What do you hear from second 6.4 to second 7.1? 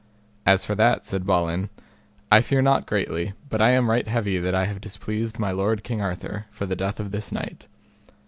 for the death